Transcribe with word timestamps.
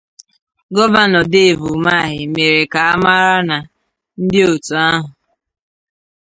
Gọvanọ 0.75 1.19
Dave 1.31 1.65
Umahi 1.73 2.19
mèrè 2.33 2.61
ka 2.73 2.81
a 2.93 3.01
mara 3.03 3.37
na 3.49 3.57
ndị 4.23 4.39
òtù 4.51 4.73
ahụ 4.87 5.07